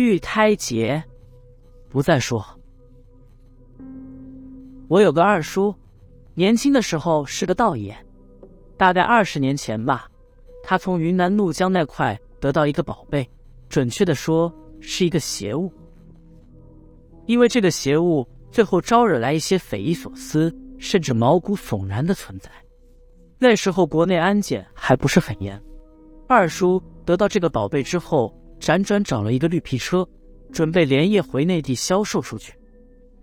[0.00, 1.04] 玉胎节，
[1.90, 2.42] 不再说。
[4.88, 5.74] 我有个二叔，
[6.32, 7.94] 年轻的时候是个道爷，
[8.78, 10.08] 大概二十年前吧，
[10.62, 13.28] 他从云南怒江那块得到一个宝贝，
[13.68, 14.50] 准确的说
[14.80, 15.70] 是一个邪物。
[17.26, 22.50] 因为这个邪物最后招惹来一些匪夷所思，甚至毛骨悚然的存在。
[23.38, 25.62] 那时候国内安检还不是很严，
[26.26, 30.06] 二叔得到这个宝贝之后，辗转找了一个绿皮车，
[30.52, 32.52] 准备连夜回内地销售出去。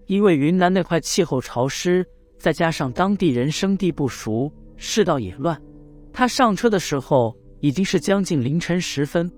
[0.07, 2.05] 因为云南那块气候潮湿，
[2.37, 5.61] 再加上当地人生地不熟，世道也乱，
[6.11, 9.31] 他上车的时候已经是将近凌晨时分。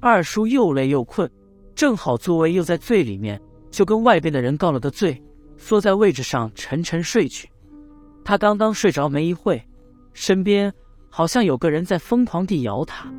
[0.00, 1.30] 二叔又累又困。
[1.74, 3.40] 正好座位又在最里面，
[3.70, 5.20] 就跟外边的人告了个罪，
[5.56, 7.48] 缩在位置上沉沉睡去。
[8.22, 9.60] 他刚刚睡着没一会，
[10.12, 10.70] 身边
[11.08, 13.10] 好像有个人在疯狂地摇他。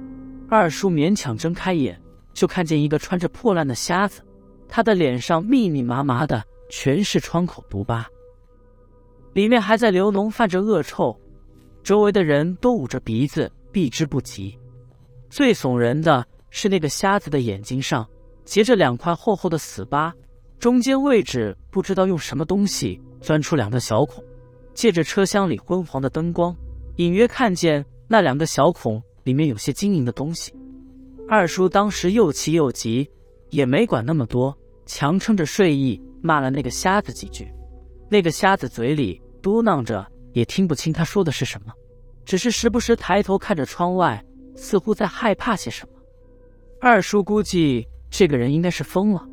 [0.49, 1.99] 二叔勉强睁开眼，
[2.33, 4.21] 就看见一个穿着破烂的瞎子，
[4.67, 8.07] 他的脸上密密麻麻的全是创口毒疤，
[9.33, 11.19] 里面还在流脓泛着恶臭，
[11.83, 14.57] 周围的人都捂着鼻子避之不及。
[15.29, 18.07] 最耸人的是那个瞎子的眼睛上。
[18.45, 20.13] 结着两块厚厚的死疤，
[20.59, 24.21] 中间位置不知道用什么东西钻出两个小孔，
[24.73, 26.53] 借着车厢里昏黄的灯光，
[26.97, 30.53] 隐约看见那两个小孔里面有些晶莹的东西。
[31.27, 33.09] 二叔当时又气又急，
[33.49, 37.47] 也没管那么多，强撑着睡意骂了那个瞎子几句。
[38.09, 41.73] 那个瞎子嘴里嘟囔着，也听不清他说的是什么，
[42.25, 44.23] 只是时不时抬头看着窗外，
[44.55, 45.93] 似乎在害怕些什么。
[46.79, 47.87] 二叔估计。
[48.15, 49.27] 这个人应该是疯了，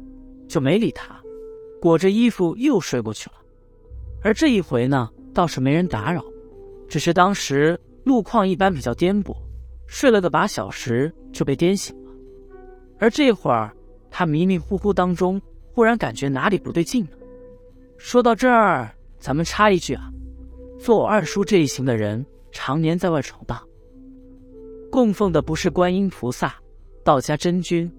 [0.49, 1.21] 就没理他，
[1.83, 3.37] 裹着衣服又睡过去了。
[4.25, 6.25] 而这一回呢，倒是没人打扰，
[6.89, 9.37] 只是当时路况一般比较颠簸，
[9.91, 12.13] 睡了个把小时就被颠醒了。
[13.01, 13.75] 而这会儿
[14.09, 17.11] 他迷迷糊糊当中，忽然感觉哪里不对劲了。
[17.99, 20.09] 说到这儿，咱们插一句啊，
[20.79, 23.61] 做我二叔这一行的人，常年在外闯荡，
[24.93, 26.55] 供奉的不是观音菩萨、
[27.03, 27.91] 道家真君。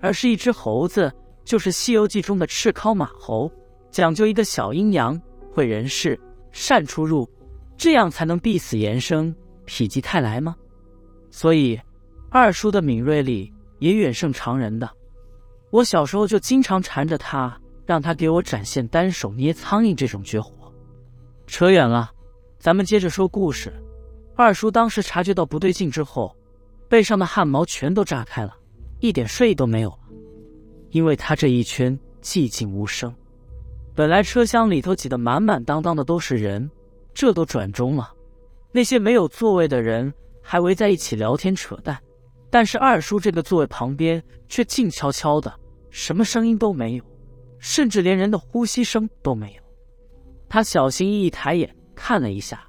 [0.00, 1.10] 而是一只猴子，
[1.44, 3.50] 就是《西游记》中的赤尻马猴，
[3.90, 5.18] 讲究一个小阴阳，
[5.52, 7.28] 会人事，善出入，
[7.76, 9.32] 这样才能避死延生，
[9.66, 10.56] 否极泰来吗？
[11.36, 11.78] 所以
[12.30, 14.90] 二叔的敏锐力也远胜常人的。
[15.68, 17.54] 我小时候就经常缠着他，
[17.84, 20.72] 让他给我展现单手捏苍蝇这种绝活。
[21.46, 22.10] 扯远了，
[22.58, 23.70] 咱们接着说故事。
[24.34, 26.34] 二叔当时察觉到不对劲之后，
[26.88, 28.56] 背上的汗毛全都炸开了。
[29.00, 29.98] 一点睡意都没有了，
[30.88, 33.14] 因为他这一圈寂静无声。
[33.94, 36.70] 本来车厢里头挤得满满当当的都是人，
[37.12, 38.10] 这都转钟了，
[38.72, 40.10] 那些没有座位的人
[40.46, 42.00] 还围在一起聊天扯淡，
[42.48, 45.52] 但是二叔这个座位旁边却静悄悄的，
[45.90, 47.04] 什么声音都没有，
[47.58, 49.62] 甚至连人的呼吸声都没有。
[50.48, 52.64] 他小心翼翼抬眼看了一下，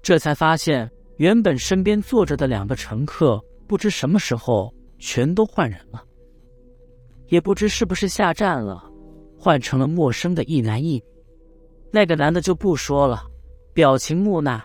[0.00, 3.38] 这才发现原本身边坐着的两个乘客，
[3.68, 4.74] 不知什么时候。
[5.02, 6.04] 全都换人了，
[7.28, 8.84] 也不知是不是下站了，
[9.38, 11.02] 换成了陌生的一男一女。
[11.90, 13.22] 那个男的就不说了，
[13.72, 14.62] 表情木讷，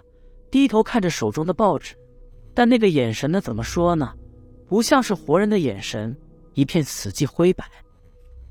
[0.52, 1.96] 低头看着手中的报纸，
[2.56, 3.40] 但那个眼神呢？
[3.40, 4.14] 怎么说呢？
[4.68, 6.16] 不像是活人的眼神，
[6.54, 7.64] 一片死寂灰白。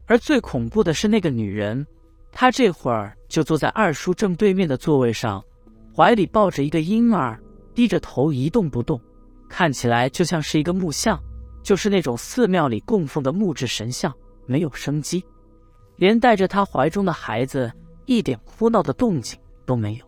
[0.06, 1.84] 而最恐怖的是那个女人，
[2.30, 5.42] 她这会儿就坐在二叔正对面的座位上，
[5.96, 7.40] 怀里抱着一个婴儿，
[7.74, 9.00] 低着头一动不动，
[9.48, 11.18] 看起来就像是一个木像。
[11.62, 14.12] 就是那种寺庙里供奉的木质神像，
[14.44, 15.24] 没有生机，
[15.96, 17.72] 连带着她怀中的孩子
[18.04, 20.04] 一点哭闹的动静都没有。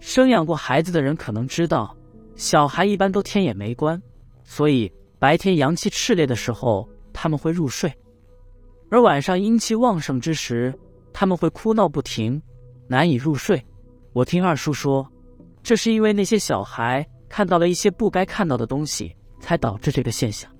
[0.00, 1.96] 生养过孩子的人可能知道，
[2.36, 4.00] 小孩一般都天眼没关，
[4.42, 7.92] 所以白天阳气炽烈的时候他们会入睡，
[8.90, 10.74] 而晚上阴气旺盛之时
[11.12, 12.40] 他们会哭闹不停，
[12.88, 13.64] 难以入睡。
[14.12, 15.08] 我听二叔说，
[15.62, 20.50] 这是因为那些小孩看到了一些不该看到的东西，才导致这个现象。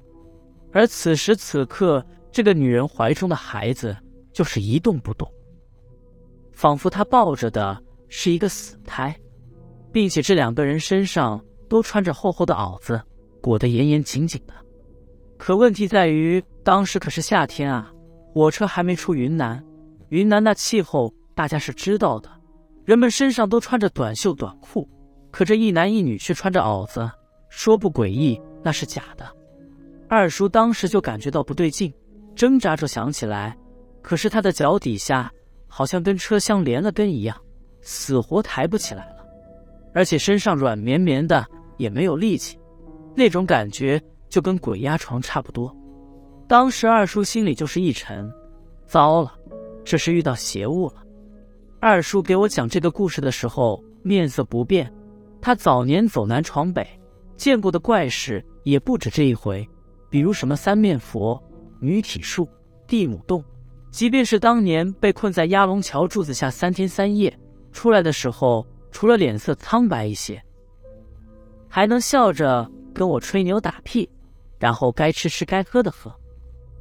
[0.72, 3.96] 而此时此刻，这个女人怀中的孩子
[4.32, 5.30] 就是一动不动，
[6.52, 9.14] 仿佛她抱着的是一个死胎，
[9.92, 11.40] 并且这两个人身上
[11.74, 13.02] 都穿着厚厚的袄子，
[13.42, 14.54] 裹得严严紧紧的。
[15.36, 17.90] 可问题在于，当时可是夏天啊，
[18.32, 19.60] 火车还没出云南，
[20.10, 22.30] 云南那气候大家是知道的，
[22.84, 24.88] 人们身上都穿着短袖短裤，
[25.32, 27.10] 可这一男一女却穿着袄子，
[27.48, 29.26] 说不诡异那是假的。
[30.08, 31.92] 二叔当时就感觉到不对劲，
[32.36, 33.58] 挣扎着想起来，
[34.00, 35.28] 可是他的脚底下
[35.66, 37.36] 好像跟车厢连了根一样，
[37.80, 39.26] 死活抬不起来了，
[39.92, 41.44] 而且身上软绵绵的，
[41.76, 42.58] 也没有力气，
[43.14, 45.74] 那种感觉就跟鬼压床差不多。
[46.46, 48.30] 当时二叔心里就是一沉，
[48.86, 49.32] 糟了，
[49.84, 50.96] 这是遇到邪物了。
[51.80, 54.92] 二叔给我讲这个故事的时候，面色不变。
[55.40, 56.86] 他早年走南闯北，
[57.36, 59.68] 见过的怪事也不止这一回，
[60.08, 61.42] 比如什么三面佛、
[61.80, 62.48] 女体术、
[62.86, 63.44] 地母洞。
[63.90, 67.38] 即便是当年被困在鸭龙桥柱子下三天三夜，
[67.72, 70.42] 出来的时候，除了脸色苍白一些，
[71.74, 74.08] 还能笑着跟我吹牛打屁，
[74.60, 76.14] 然后该吃吃该喝的喝。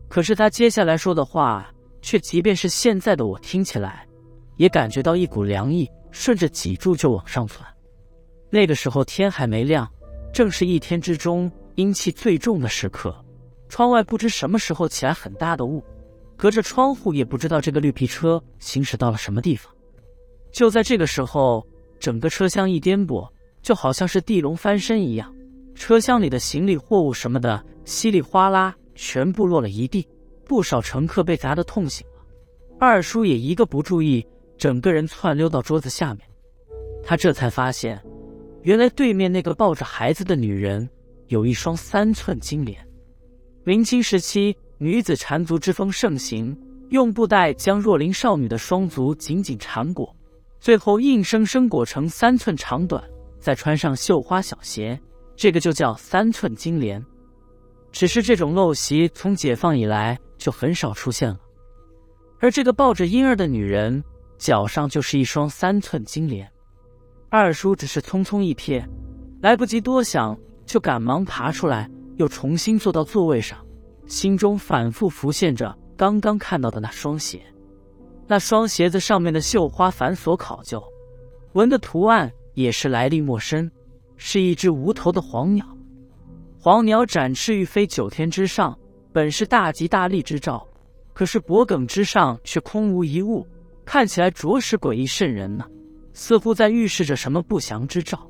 [0.07, 1.68] 可是他接下来说的话，
[2.00, 4.07] 却即便是现在的我听起来。
[4.57, 7.68] 也感觉到一股凉意顺着脊柱就往上窜。
[8.51, 9.92] 那个时候天还没亮，
[10.31, 13.16] 正是一天之中阴气最重的时刻。
[13.69, 15.84] 窗外不知什么时候起来很大的雾，
[16.38, 19.74] 隔着窗户也不知道这个绿皮车行驶到了什么地方。
[20.51, 21.66] 就在这个时候，
[22.00, 23.28] 整个车厢一颠簸，
[23.63, 25.33] 就好像是地龙翻身一样，
[25.74, 30.07] 车厢里的行李、货物什么的稀里哗啦全部落了一地，
[30.45, 32.24] 不少乘客被砸得痛醒了。
[32.80, 34.24] 二叔也一个不注意。
[34.56, 36.21] 整个人窜溜到桌子下面，
[37.04, 38.01] 他这才发现，
[38.62, 40.88] 原来对面那个抱着孩子的女人
[41.27, 42.77] 有一双三寸金莲。
[43.66, 46.56] 明清时期，女子缠足之风盛行，
[46.92, 50.16] 用布袋将若龄少女的双足紧紧缠裹，
[50.62, 53.04] 最后硬生生裹成三寸长短，
[53.44, 54.98] 再穿上绣花小鞋，
[55.36, 57.04] 这个就叫三寸金莲。
[57.92, 61.38] 只是这种陋习从解放以来就很少出现了，
[62.40, 64.01] 而这个抱着婴儿的女人。
[64.40, 66.51] 脚上就是一双三寸金莲，
[67.30, 68.84] 二叔只是匆匆一瞥，
[69.42, 73.57] 来不及多想，就赶忙爬出来，又重新坐到座位上，
[74.06, 77.42] 心中反复浮现着刚刚看到的那双鞋。
[78.28, 80.84] 那双鞋子上面的绣花繁琐考究，
[81.54, 83.70] 纹的图案也是来历陌生，
[84.18, 85.66] 是一只无头的黄鸟。
[86.60, 88.78] 黄鸟展翅欲飞九天之上，
[89.12, 90.66] 本是大吉大利之兆，
[91.14, 93.46] 可是脖颈之上却空无一物。
[93.86, 95.66] 看起来着实诡异渗人呢，
[96.14, 98.26] 似乎在预示着什么不祥之兆。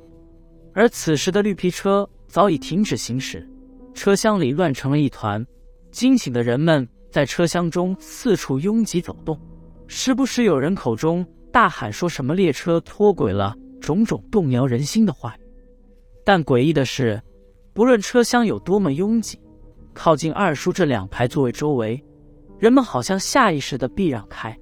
[0.74, 3.48] 而此时的绿皮车早已停止行驶，
[3.94, 5.46] 车厢里乱成了一团。
[5.92, 9.40] 惊醒的人们在车厢中四处拥挤走动，
[9.86, 15.42] 时不时有人口中大喊说什么列车脱轨了，种种动摇人心的话语。
[16.24, 17.22] 但诡异的是，
[17.74, 19.38] 不论车厢有多么拥挤，
[19.94, 22.02] 靠近二叔这两排座位周围，
[22.58, 24.58] 人们好像下意识的避让开。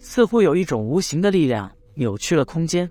[0.00, 2.90] 似乎有一种无形的力量扭曲了空间，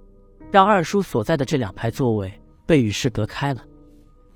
[0.49, 2.31] 让二叔所在的这两排座位
[2.65, 3.61] 被与世隔开了。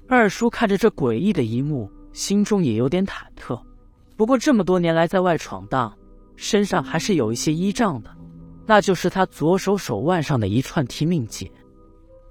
[0.09, 3.57] 二叔看着这诡异的一幕，心中也有点忐忑。
[4.17, 5.97] 不过这么多年来在外闯荡，
[6.35, 8.09] 身上还是有一些依仗的，
[8.65, 11.49] 那就是他左手手腕上的一串替命结。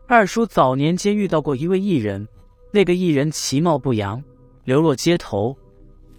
[0.07, 2.27] 二叔早年间遇到过一位艺人，
[2.73, 4.23] 那个艺人其貌不扬，
[4.65, 5.57] 流落街头。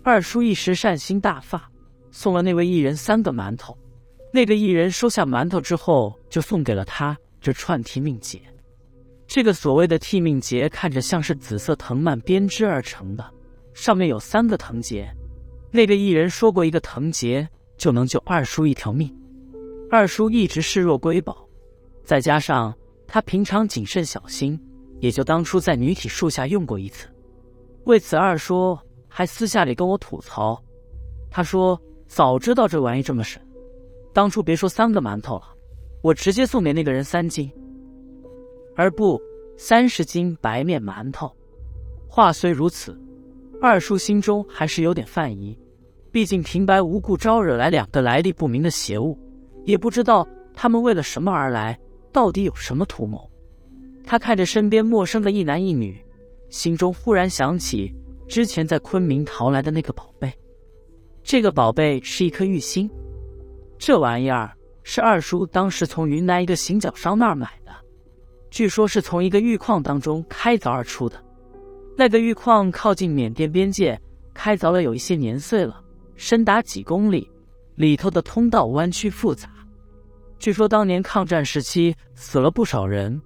[0.03, 1.69] 二叔一时善心大发，
[2.11, 3.77] 送了那位艺人三个馒头。
[4.31, 8.41] 那个艺人收下馒头之后，就送给了他这串替命结。
[9.27, 13.33] 这个所谓的替命结，看着像是紫色藤蔓编织而成的，
[13.73, 15.11] 上面有三个藤结。
[15.71, 17.47] 那个艺人说过，一个藤结
[17.77, 19.13] 就能救二叔一条命。
[19.89, 21.47] 二叔一直视若瑰宝，
[22.03, 22.73] 再加上
[23.07, 24.59] 他平常谨慎小心，
[24.99, 27.07] 也就当初在女体树下用过一次。
[27.85, 28.77] 为此，二叔
[29.07, 30.61] 还私下里跟我吐槽，
[31.29, 33.41] 他说早知道这玩意这么神。
[34.11, 35.43] 当初别说三个馒头了，
[36.01, 37.51] 我直接送给那个人三斤，
[38.75, 39.21] 而不
[39.55, 41.31] 三十斤白面馒头。
[42.07, 42.99] 话虽如此，
[43.61, 45.57] 二叔心中还是有点犯疑，
[46.11, 49.17] 毕竟平白无故招惹来两个来历不明的邪物，
[49.65, 51.77] 也不知道他们为了什么而来，
[52.11, 53.29] 到底有什么图谋。
[54.05, 55.99] 他看着身边陌生的一男一女，
[56.49, 57.93] 心中忽然想起
[58.27, 60.31] 之前在昆明淘来的那个宝贝，
[61.23, 62.89] 这个宝贝是一颗玉心。
[63.77, 67.71] 这玩意儿是二叔当时从云南一个行脚商那儿买的，
[68.51, 71.21] 据说是从一个玉矿当中开凿而出的。
[71.97, 73.99] 那个玉矿靠近缅甸边界，
[74.33, 75.81] 开凿了有一些年岁了，
[76.15, 77.29] 深达几公里，
[77.75, 79.49] 里头的通道弯曲复杂。
[80.45, 83.19] 据说当年抗战时期死了不少人，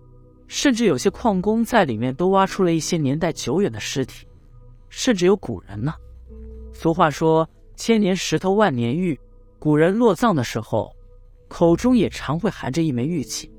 [0.48, 4.26] 甚至有些矿工在里面都挖出了一些年代久远的尸体，
[4.88, 5.94] 甚至有古人呢。
[6.72, 7.46] 俗话说
[7.76, 9.20] ：“千年石头万年玉。”
[9.60, 10.96] 古人落葬的时候，
[11.50, 13.52] 口中也常会含着一枚玉器，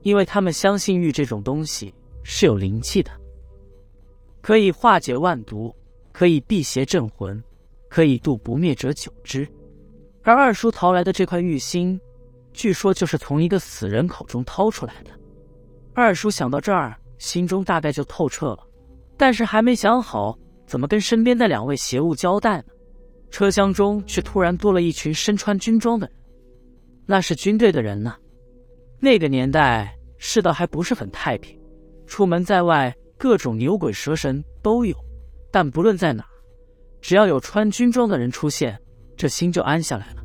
[0.00, 3.10] 因为他们相信玉这种东西是有灵气的，
[4.40, 5.70] 可以化解万毒，
[6.12, 7.44] 可以辟邪镇魂，
[7.90, 9.46] 可以渡不灭者久之。
[10.22, 12.00] 而二叔淘来的这块玉心，
[12.56, 15.10] 据说就是从一个死人口中掏出来的。
[15.94, 18.66] 二叔想到这儿，心中大概就透彻了，
[19.16, 20.36] 但是还没想好
[20.66, 22.64] 怎么跟身边的两位邪物交代呢？
[23.30, 26.16] 车厢中却突然多了一群身穿军装的人，
[27.04, 28.16] 那是军队的人呢。
[28.98, 31.60] 那个年代世道还不是很太平，
[32.06, 34.96] 出门在外各种牛鬼蛇神都有，
[35.52, 36.24] 但不论在哪，
[37.02, 38.80] 只要有穿军装的人出现，
[39.14, 40.22] 这心就安下来了。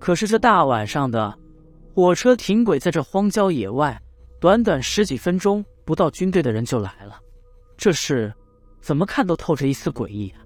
[0.00, 1.38] 可是这大晚上的，
[1.94, 4.02] 火车停轨在这荒郊野外，
[4.40, 7.20] 短短十几分钟不到，军队的人就来了，
[7.76, 8.34] 这事
[8.80, 10.42] 怎么看都透着一丝诡异啊！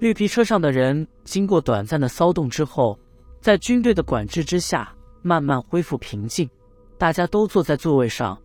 [0.00, 2.98] 绿皮车上的人经过短暂的骚动之后，
[3.40, 6.50] 在军队的管制之下，慢慢恢复平静。
[6.98, 8.36] 大家都坐在座位上，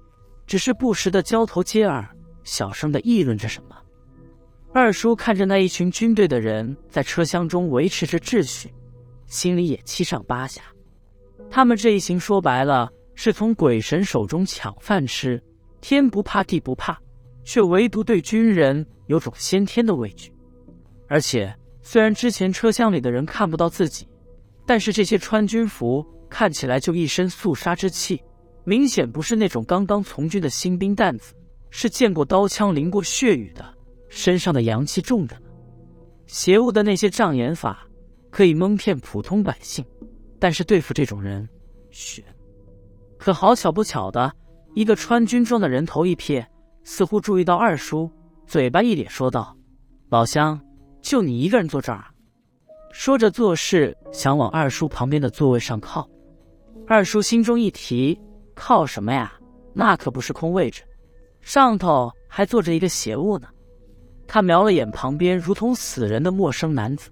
[0.46, 2.08] 只是不时的交头接耳，
[2.44, 3.76] 小声的议论着什么。
[4.72, 8.72] 二叔看着那一群军队的人在车厢中维持着秩序，
[9.26, 10.62] 心里也七上八下。
[11.52, 15.42] 他们这一行说白了是从鬼神手中抢饭吃，
[15.82, 16.98] 天不怕地不怕，
[17.44, 20.32] 却唯独对军人有种先天的畏惧。
[21.08, 24.08] 而且，虽然之前车厢里的人看不到自己，
[24.66, 28.22] 但是这些穿军服看起来就一身肃杀之气，
[28.64, 31.34] 明显不是那种刚刚从军的新兵蛋子，
[31.72, 33.66] 是见过刀枪、淋过血雨的，
[34.08, 35.48] 身上的阳气重着呢。
[36.28, 37.88] 邪物的那些障眼法
[38.30, 39.84] 可以蒙骗普通百姓，
[40.40, 41.48] 但是对付这种人，
[41.92, 42.24] 悬。
[43.18, 44.32] 可好巧不巧的，
[44.76, 46.46] 一个穿军装的人头一瞥，
[46.84, 48.10] 似乎注意到二叔，
[48.48, 49.56] 嘴巴一咧说道
[50.10, 50.60] ：“老乡。”
[51.02, 52.04] 就你一个人坐这儿，
[52.92, 56.08] 说着做事想往二叔旁边的座位上靠。
[56.86, 58.20] 二叔心中一提，
[58.54, 59.32] 靠什么呀？
[59.74, 60.84] 那可不是空位置，
[61.40, 63.48] 上头还坐着一个邪物呢。
[64.28, 67.10] 他瞄了眼旁边如同死人的陌生男子，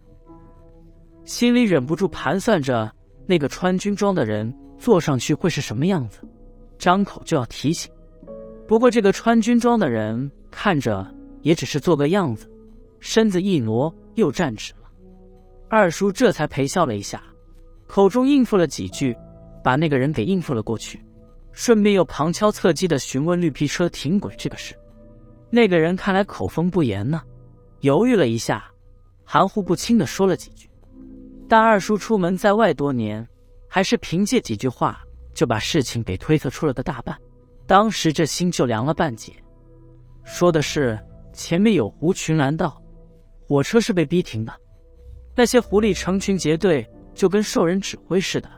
[1.23, 2.93] 心里忍不住盘算着
[3.27, 6.21] 那个穿军装的人坐上去会是什么样子，
[6.79, 7.91] 张口就要提醒。
[8.67, 11.05] 不过这个穿军装的人看着
[11.41, 12.49] 也只是做个样子。
[12.99, 14.89] 身子一挪，又站直了。
[15.69, 17.21] 二叔这才陪笑了一下，
[17.85, 19.15] 口中应付了几句，
[19.63, 20.99] 把那个人给应付了过去，
[21.51, 24.73] 顺便又旁敲侧击的询问绿皮车停轨这个事。
[25.49, 27.21] 那个人看来口风不严呢，
[27.81, 28.65] 犹豫了一下，
[29.23, 30.66] 含糊不清的说了几句。
[31.47, 33.27] 但二叔出门在外多年，
[33.67, 35.01] 还是凭借几句话
[35.33, 37.17] 就把事情给推测出了个大半。
[37.65, 39.33] 当时这心就凉了半截。
[40.23, 40.99] 说的是
[41.31, 42.81] 前面有狐群拦道。
[43.47, 44.53] 火车是被逼停的，
[45.33, 48.49] 那些狐狸成群结队，就跟受人指挥似的，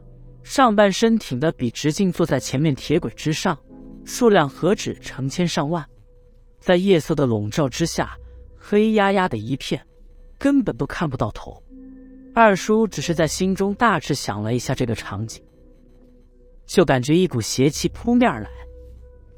[0.42, 3.56] 上半身挺得笔直，径坐在前面铁轨之上，
[4.04, 5.86] 数量何止成千上万，
[6.60, 8.18] 在夜色的笼罩之下，
[8.58, 9.80] 黑压压的一片，
[10.40, 11.62] 根本都看不到头。
[12.34, 15.44] 二叔只是在心中大致想了一下这个场景，
[16.66, 18.50] 就感觉一股邪气扑面而来，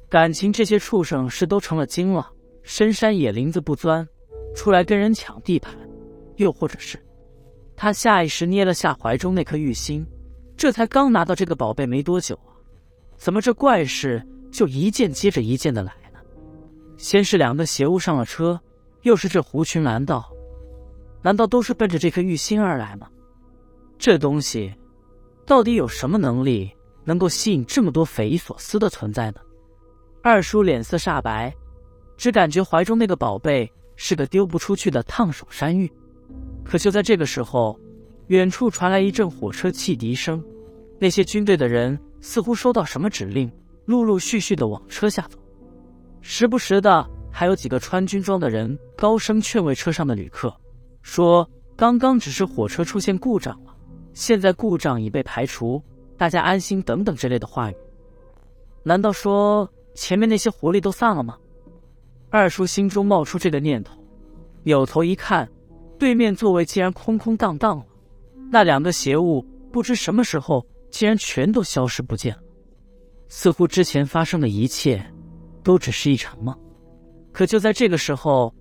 [0.09, 2.29] 感情这些畜生是都成了精了，
[2.63, 4.07] 深山野林子不钻。
[4.53, 5.73] 出来跟人抢地盘，
[6.35, 6.99] 又或者是
[7.73, 10.05] 他下意识捏了下怀中那颗玉心，
[10.57, 12.51] 这才刚拿到这个宝贝没多久啊，
[13.15, 14.21] 怎么这怪事
[14.51, 16.19] 就一件接着一件的来呢？
[16.97, 18.59] 先是两个邪物上了车，
[19.03, 20.29] 又是这狐群拦道，
[21.21, 23.07] 难道都是奔着这颗玉心而来吗？
[23.97, 24.73] 这东西
[25.45, 26.71] 到底有什么能力，
[27.03, 29.39] 能够吸引这么多匪夷所思的存在呢？
[30.21, 31.53] 二叔脸色煞白，
[32.17, 33.71] 只感觉怀中那个宝贝。
[33.97, 35.91] 是个丢不出去的烫手山芋，
[36.63, 37.79] 可就在这个时候，
[38.27, 40.43] 远处传来一阵火车汽笛声，
[40.99, 43.51] 那些军队的人似乎收到什么指令，
[43.85, 45.37] 陆陆续续的往车下走，
[46.21, 50.51] 时不时的还有几个穿军装的人高声劝慰车上的旅客，
[51.01, 53.75] 说刚刚只是火车出现故障了，
[54.13, 55.81] 现在故障已被排除，
[56.17, 57.75] 大家安心等等之类的话语。
[58.83, 61.37] 难道说前面那些狐狸都散了吗？
[62.29, 63.93] 二叔心中冒出这个念头，
[64.63, 65.49] 扭头一看，
[65.99, 67.85] 对面座位竟然空空荡荡了。
[68.49, 72.41] 那两个邪物不知什么时候竟然全都消失不见了，
[73.27, 75.03] 似乎之前发生的一切
[75.63, 76.57] 都只是一场梦。
[77.31, 78.53] 可就在这个时候，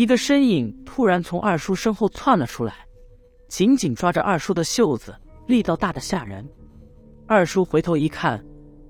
[0.00, 2.86] 一个身影突然从二叔身后窜了出来，
[3.48, 5.14] 紧紧抓着二叔的袖子，
[5.46, 6.42] 力道大的吓人。
[7.26, 8.42] 二叔回头一看，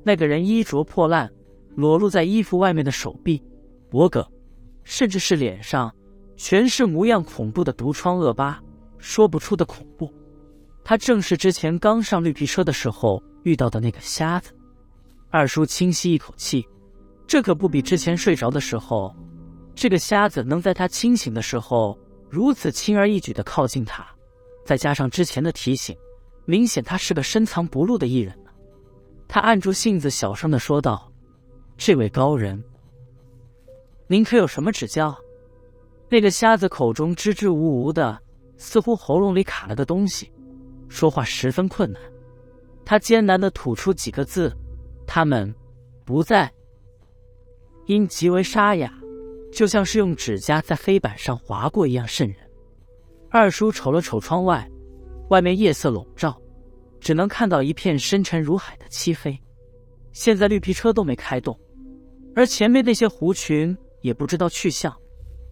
[0.05, 1.29] 那个人衣着破烂，
[1.75, 3.43] 裸露在衣服外面的手臂。
[3.91, 4.25] 脖颈，
[4.85, 5.93] 甚至是脸上，
[6.37, 8.63] 全是模样恐怖的毒疮恶疤，
[8.99, 10.09] 说不出的恐怖。
[10.85, 14.53] 他正是之前刚上绿皮车的时候遇到的那个瞎子。
[15.29, 16.65] 二叔轻吸一口气，
[17.27, 19.13] 这可不比之前睡着的时候。
[19.81, 24.07] 这个瞎子能在他清醒的时候如此轻而易举的靠近他，
[24.63, 25.97] 再加上之前的提醒，
[26.45, 28.51] 明显他是个深藏不露的艺人呢。
[29.27, 31.11] 他按住性子，小声的说道
[31.79, 32.63] ：“这位高人。”
[34.07, 35.19] 您可有什么指教？
[36.11, 38.21] 那个瞎子口中支支吾吾的，
[38.59, 40.31] 似乎喉咙里卡了个东西，
[40.91, 42.03] 说话十分困难。
[42.85, 44.55] 他艰难的吐出几个字
[45.09, 45.55] ：“他们
[46.05, 46.53] 不在。”
[47.89, 48.93] 音极为沙哑，
[49.53, 52.37] 就像是用指甲在黑板上划过一样瘆人。
[53.31, 54.69] 二叔瞅了瞅窗外，
[55.29, 56.41] 外面夜色笼罩，
[57.01, 59.39] 只能看到一片深沉如海的漆黑。
[60.13, 61.59] 现在绿皮车都没开动，
[62.35, 64.95] 而前面那些狐群也不知道去向。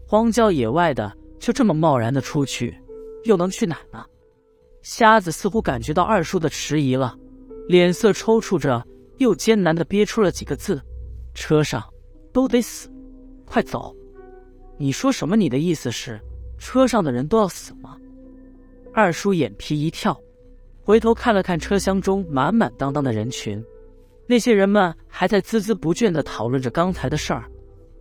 [0.07, 2.77] 荒郊野外的，就这么贸然的出去，
[3.25, 4.05] 又能去哪呢？
[4.83, 7.17] 瞎子似乎感觉到二叔的迟疑了，
[7.69, 8.85] 脸色抽搐着，
[9.19, 10.81] 又艰难的憋出了几个字
[11.35, 11.83] ：“车上
[12.33, 12.91] 都得死，
[13.49, 13.95] 快走！”
[14.79, 15.37] 你说什么？
[15.37, 16.21] 你的意思是
[16.59, 17.97] 车上的人都要死吗？
[18.95, 20.17] 二叔眼皮一跳，
[20.83, 23.63] 回头看了看车厢中满满当当的人群。
[24.27, 27.51] 那些人们还在孜孜不倦地讨论着刚才的事儿，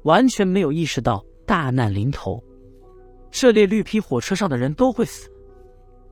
[0.04, 2.44] 完全没有意识到大难临头。
[3.32, 5.30] 这列绿皮火车上的人都会死，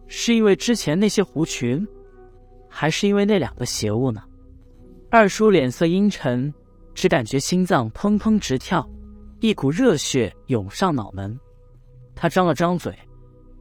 [0.07, 1.85] 是因为之前那些狐群，
[2.69, 4.21] 还是因为那两个邪物呢？
[5.09, 6.53] 二叔脸色阴沉，
[6.93, 8.87] 只感觉心脏砰砰直跳，
[9.39, 11.37] 一股热血涌上脑门。
[12.15, 12.97] 他张了张嘴，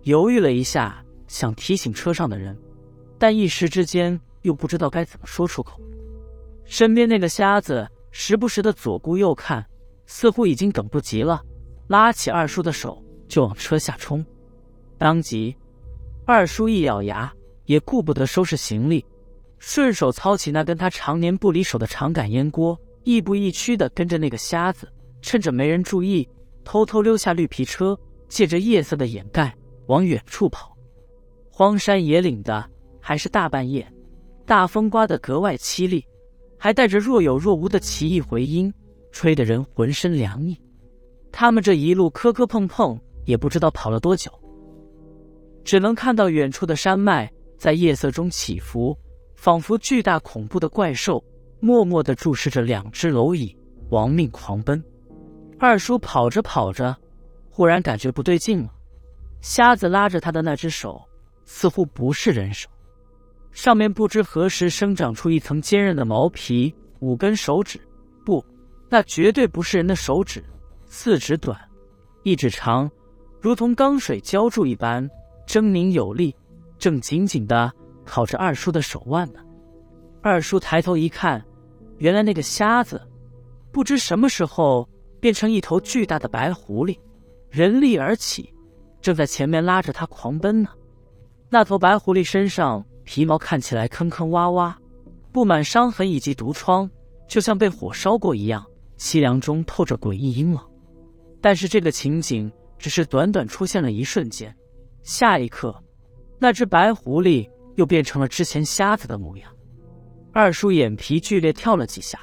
[0.02, 2.56] 犹豫了一下，想提醒车上的人，
[3.18, 5.80] 但一时之间又不知道该怎么说出口。
[6.64, 9.64] 身边那个瞎子时不时的左顾右看，
[10.06, 11.42] 似乎已经等不及了，
[11.88, 14.24] 拉起二叔的手就往车下冲。
[14.96, 15.54] 当即，
[16.24, 17.30] 二叔一咬牙，
[17.66, 19.04] 也顾不得收拾行李，
[19.58, 24.90] 顺手操起那根他常年不离手的长杆烟锅，亦步亦趋的跟着那个瞎子，
[25.24, 26.28] 趁着没人注意，
[26.64, 30.76] 偷偷溜下绿皮车，借着夜色的掩盖往远处跑。
[31.50, 32.62] 荒山野岭的，
[33.00, 33.90] 还是大半夜，
[34.44, 36.04] 大风刮得格外凄厉。
[36.58, 38.72] 还带着若有若无的奇异回音，
[39.12, 40.60] 吹得人浑身凉意。
[41.32, 44.30] 他们这一路磕磕碰碰，也不知道跑了多久，
[45.64, 48.94] 只能看到远处的山脉在夜色中起伏，
[49.34, 51.24] 仿佛巨大恐怖的怪兽，
[51.60, 53.56] 默默地注视着两只蝼蚁
[53.88, 54.82] 亡命狂奔。
[55.58, 56.96] 二叔跑着跑着，
[57.50, 58.70] 忽然感觉不对劲了，
[59.40, 61.00] 瞎子拉着他的那只手，
[61.44, 62.68] 似乎不是人手。
[63.52, 67.80] 上面不知何时生长出一层坚韧的毛皮，五根手指，
[68.24, 68.44] 不，
[68.90, 70.42] 那绝对不是人的手指，
[70.86, 71.56] 四指短，
[72.24, 72.90] 一指长，
[73.40, 75.08] 如同钢水浇筑一般
[75.46, 76.34] 狰狞有力，
[76.78, 77.72] 正紧紧的
[78.04, 79.38] 靠着二叔的手腕呢。
[80.20, 81.42] 二叔抬头一看，
[81.98, 83.00] 原来那个瞎子，
[83.70, 84.88] 不知什么时候
[85.24, 86.98] 变成一头巨大的白狐狸，
[87.48, 88.52] 人立而起，
[89.00, 90.68] 正在前面拉着他狂奔呢。
[91.48, 92.84] 那头白狐狸身上。
[93.04, 94.74] 皮毛看起来坑坑洼洼，
[95.32, 96.90] 布满伤痕以及毒疮，
[97.26, 98.64] 就像被火烧过一样，
[98.98, 100.62] 凄凉中透着诡异阴冷。
[101.40, 104.54] 但是这个情景只是短短出现了一瞬间，
[105.02, 105.74] 下一刻，
[106.38, 109.50] 那只白狐狸又变成了之前瞎子的模样。
[110.34, 112.18] 二叔眼皮剧烈跳了几下。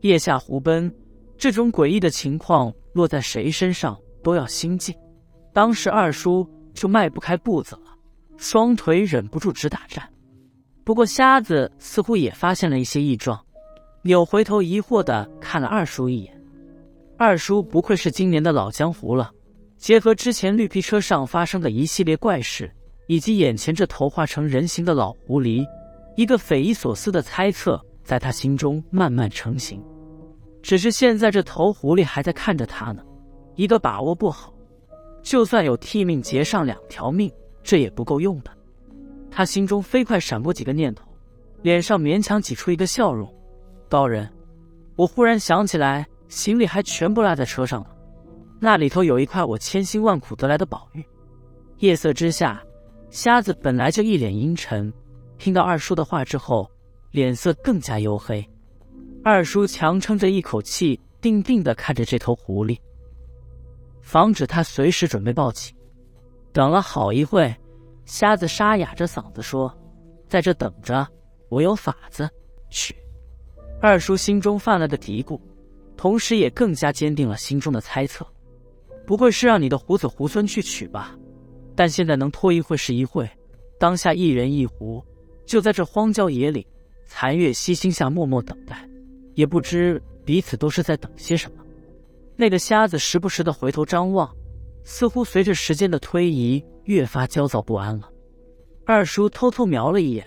[0.00, 0.94] 腋下胡奔，
[1.42, 4.96] 这种诡异的情况落在谁身上都要心悸。
[5.52, 7.82] 当时二叔就迈不开步子了。
[8.36, 10.08] 双腿忍不住直打颤，
[10.84, 13.44] 不过瞎子似乎也发现了一些异状，
[14.02, 16.40] 扭回头疑惑的看了二叔一眼。
[17.18, 19.28] 二叔不愧是今年的老江湖了，
[19.76, 22.72] 结合之前绿皮车上发生的一系列怪事，
[23.08, 25.66] 以及眼前这头化成人形的老狐狸，
[26.16, 29.82] 一个匪夷所思的猜测在他心中慢慢成型。
[30.62, 33.02] 只是现在这头狐狸还在看着他呢，
[33.56, 34.54] 一个把握不好，
[35.22, 37.30] 就算有替命劫上两条命。
[37.64, 38.50] 这也不够用的，
[39.30, 41.04] 他心中飞快闪过几个念头，
[41.62, 43.32] 脸上勉强挤出一个笑容。
[43.88, 44.28] 高人，
[44.96, 47.86] 我忽然想起来，行李还全部落在车上了，
[48.58, 51.04] 那里头有一块我千辛万苦得来的宝玉。
[51.78, 52.60] 夜色之下，
[53.10, 54.92] 瞎子本来就一脸阴沉，
[55.38, 56.68] 听到二叔的话之后，
[57.12, 58.44] 脸色更加黝黑。
[59.24, 62.76] 二叔强撑着一口气，定定地看着这头狐狸，
[64.00, 65.72] 防止他随时准备报警。
[66.52, 67.54] 等了好一会，
[68.04, 69.72] 瞎子沙哑着嗓子说
[70.28, 71.06] ：“在这等着，
[71.48, 72.28] 我有法子。”
[72.68, 72.96] 去。
[73.80, 75.40] 二叔心中犯了个嘀咕，
[75.96, 78.26] 同时也更加坚定了心中的猜测：
[79.06, 81.16] 不会是让你的胡子狐孙去取吧？
[81.76, 83.30] 但现在能拖一会是一会，
[83.78, 85.00] 当下一人一狐
[85.46, 86.64] 就在这荒郊野岭、
[87.06, 88.86] 残月西星下默默等待，
[89.34, 91.64] 也不知彼此都是在等些什么。
[92.36, 94.30] 那个瞎子时不时的回头张望。
[94.84, 98.10] 似乎随着时间的推移，越发焦躁不安了。
[98.84, 100.26] 二叔偷偷瞄了一眼，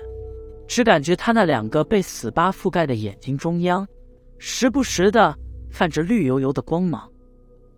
[0.65, 3.85] 只感觉他那两个被死疤覆盖的眼睛中央，
[4.37, 5.37] 时不时的
[5.69, 7.11] 泛着绿油油的光芒。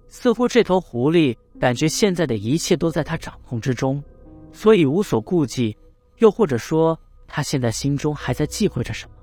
[0.08, 4.04] 似乎这头狐狸感觉现在的一切都在他掌控之中，
[4.52, 5.76] 所以无所顾忌。
[6.20, 6.96] 又或者说，
[7.28, 9.16] 他现在心中还在忌讳着什么？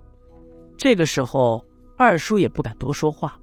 [0.76, 1.64] 这个时候，
[1.96, 3.38] 二叔也不敢多说话，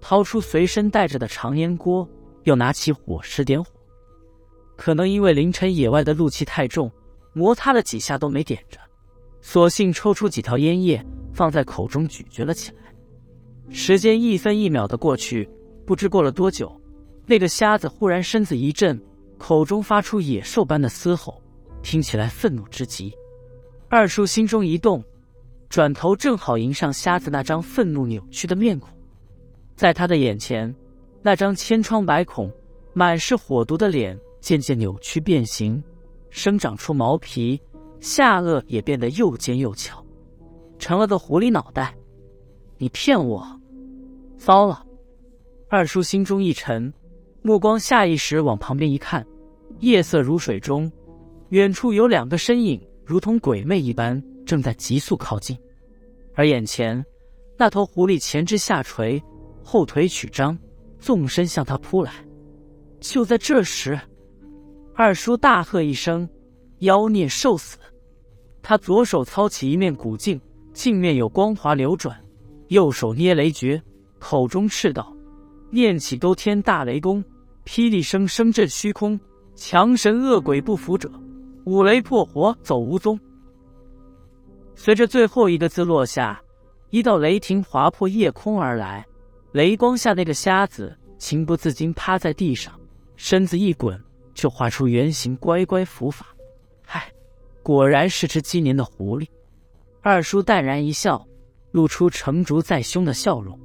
[0.00, 2.08] 掏出随身带着的长烟锅，
[2.44, 3.70] 又拿起火石点火。
[4.76, 6.90] 可能因为凌晨野外的怒气太重，
[7.32, 8.78] 摩擦了几下都没点着，
[9.40, 12.78] 索性抽出几条烟叶放在口中咀嚼了起来。
[13.70, 15.50] 时间一分一秒的过去，
[15.84, 16.80] 不知过了多久，
[17.26, 19.00] 那个瞎子忽然身子一震，
[19.36, 21.42] 口中发出野兽般的嘶吼，
[21.82, 23.12] 听起来愤怒之极。
[23.88, 25.04] 二叔心中一动。
[25.68, 28.88] 转头正好迎上瞎子那张愤怒扭曲的面孔，
[29.76, 30.74] 在他的眼前，
[31.20, 32.50] 那张千疮百孔、
[32.94, 35.82] 满是火毒的脸渐渐扭曲变形，
[36.30, 37.60] 生长出毛皮，
[38.00, 40.02] 下颚也变得又尖又翘，
[40.78, 41.94] 成了个狐狸脑袋。
[42.78, 43.46] 你骗我！
[44.38, 44.82] 糟了！
[45.68, 46.90] 二叔心中一沉，
[47.42, 49.26] 目光下意识往旁边一看，
[49.80, 50.90] 夜色如水中，
[51.50, 54.22] 远处有两个身影，如同鬼魅一般。
[54.48, 55.54] 正在急速靠近，
[56.34, 57.04] 而眼前
[57.58, 59.22] 那头狐狸前肢下垂，
[59.62, 60.58] 后腿曲张，
[60.98, 62.10] 纵身向他扑来。
[62.98, 64.00] 就在这时，
[64.94, 66.26] 二叔大喝一声
[66.80, 67.76] ：“妖孽受死！”
[68.62, 70.40] 他左手操起一面古镜，
[70.72, 72.16] 镜面有光华流转；
[72.68, 73.80] 右手捏雷诀，
[74.18, 75.14] 口中斥道
[75.70, 77.22] ：“念起勾天大雷公，
[77.66, 79.20] 霹雳声声震虚空，
[79.54, 81.10] 强神恶鬼不服者，
[81.66, 83.20] 五雷破火走无踪。”
[84.80, 86.40] 随着最后一个字落下，
[86.90, 89.04] 一道雷霆划破夜空而来，
[89.50, 92.72] 雷光下那个瞎子情不自禁趴在地上，
[93.16, 94.00] 身子一滚
[94.34, 96.28] 就画出圆形，乖乖伏法。
[96.86, 97.12] 嗨，
[97.60, 99.26] 果然是只鸡年的狐狸。
[100.00, 101.26] 二叔淡然一笑，
[101.72, 103.58] 露出成竹在胸的笑容。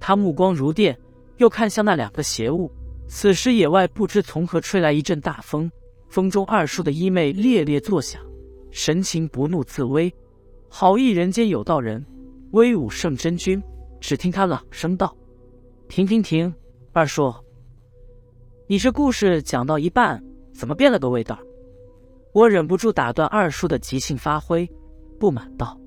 [0.00, 0.98] 他目光如电，
[1.36, 2.68] 又看向那两个邪物。
[3.06, 5.70] 此时野外不知从何吹来一阵大风，
[6.08, 8.20] 风中二叔的衣袂猎猎作响，
[8.72, 10.12] 神情不怒自威。
[10.74, 12.02] 好意人间有道人，
[12.52, 13.62] 威武胜真君。
[14.00, 15.14] 只听他朗声道
[15.86, 16.52] ：“停停停，
[16.92, 17.30] 二叔，
[18.66, 21.38] 你这故事讲到一半，怎么变了个味道？”
[22.32, 24.66] 我忍不住打断二叔的即兴发挥，
[25.20, 25.78] 不满道：“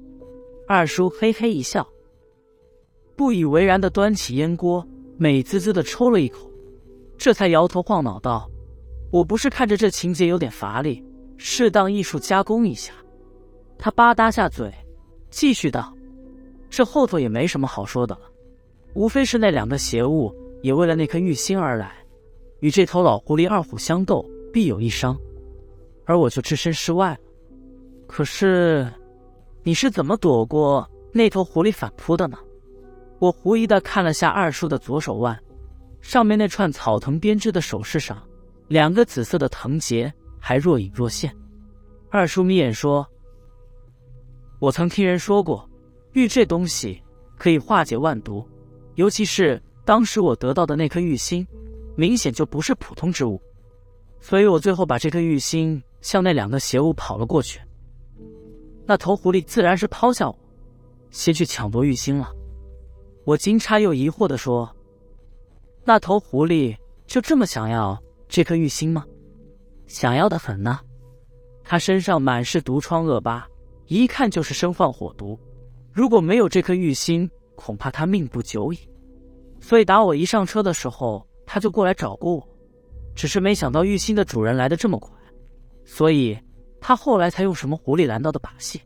[0.69, 1.85] 二叔嘿嘿一笑，
[3.15, 6.47] 不以为然的端起烟锅，美滋滋的抽了一口，
[7.17, 8.47] 这才摇头晃脑道
[9.11, 11.03] ：‘我不是看着这情节有点乏力，
[11.37, 12.93] 适当艺术加工一下。’”
[13.77, 14.73] 他吧嗒下嘴，
[15.29, 15.93] 继续道
[16.69, 18.21] ：“这后头也没什么好说的了，
[18.93, 21.93] 无非是那两个邪物也为了那颗玉心而来，
[22.61, 25.15] 与这头老狐狸二虎相斗，必有一伤，
[26.05, 27.17] 而我就置身事外了。
[28.07, 28.91] 可是，
[29.61, 32.37] 你是怎么躲过那头狐狸反扑的呢？”
[33.19, 35.37] 我狐疑的看了下二叔的左手腕，
[36.01, 38.21] 上面那串草藤编织的首饰上，
[38.67, 41.33] 两个紫色的藤结还若隐若现。
[42.09, 43.05] 二叔眯眼说。
[44.59, 45.69] 我曾听人说过，
[46.13, 47.01] 玉这东西
[47.37, 48.47] 可以化解万毒，
[48.95, 51.45] 尤其是当时我得到的那颗玉心，
[51.95, 53.41] 明显就不是普通之物，
[54.19, 57.59] 所以我最后把这颗玉心向那两个邪物跑了过去。
[58.85, 60.39] 那头狐狸自然是抛下我，
[61.09, 62.31] 先去抢夺玉心了。
[63.25, 64.73] 我惊诧又疑惑的说
[65.83, 69.03] ：“那头狐狸就这么想要这颗玉心吗？
[69.87, 70.79] 想要的很呢，
[71.63, 73.45] 他身上满是毒疮恶疤。”
[73.87, 75.39] 一看就是身患火毒，
[75.91, 78.79] 如果没有这颗玉心，恐怕他命不久矣。
[79.59, 82.47] 所以打我一上车的时候，他就过来找过我，
[83.15, 85.11] 只是没想到玉心的主人来的这么快，
[85.83, 86.37] 所以
[86.81, 88.81] 他后来才用什么狐狸拦道的把戏，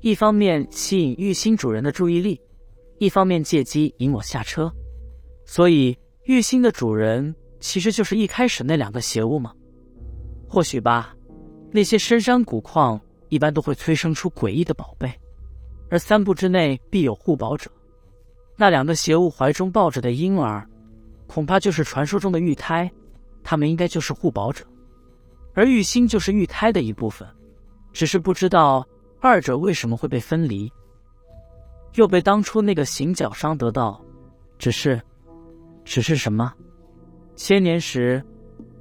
[0.00, 2.40] 一方面吸引玉心主人的注意力，
[2.98, 4.72] 一方面借机引我下车。
[5.44, 9.52] 所以玉心的主人其实就是一开始那两个邪物吗？
[10.48, 11.14] 或许吧，
[11.72, 13.00] 那些深山古矿。
[13.30, 15.10] 一般都会催生出诡异的宝贝，
[15.88, 17.70] 而三步之内必有护宝者。
[18.56, 20.68] 那两个邪物怀中抱着的婴儿，
[21.26, 22.90] 恐怕就是传说中的玉胎，
[23.42, 24.66] 他们应该就是护宝者。
[25.54, 27.26] 而玉心就是玉胎的一部分，
[27.92, 28.86] 只是不知道
[29.20, 30.70] 二者为什么会被分离，
[31.94, 34.00] 又被当初那个行脚商得到。
[34.58, 35.00] 只是，
[35.84, 36.52] 只是什么？
[37.34, 38.22] 千年时，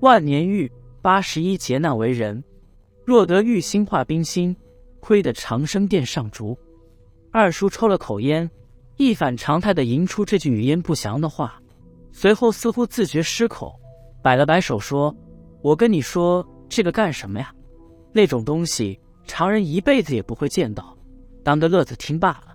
[0.02, 0.70] 万年玉，
[1.02, 2.44] 八十一劫难为人。
[3.10, 4.56] 若得玉心化冰心，
[5.00, 6.56] 亏得长生殿上竹。
[7.32, 8.48] 二叔抽了口烟，
[8.98, 11.60] 一反常态的吟出这句语焉不详的话，
[12.12, 13.74] 随后似乎自觉失口，
[14.22, 15.12] 摆了摆手说
[15.64, 17.52] ：“我跟你说这个干什么呀？
[18.14, 20.96] 那种东西常人一辈子也不会见到，
[21.44, 22.49] 当个乐子听罢了。”